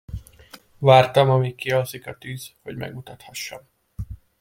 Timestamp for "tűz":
2.17-2.51